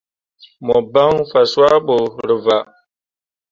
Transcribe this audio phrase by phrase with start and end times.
[0.65, 1.95] Mo ban fa cuah bo
[2.29, 2.63] rǝwaa.